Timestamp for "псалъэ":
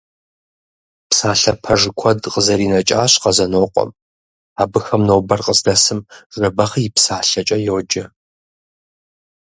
1.09-1.53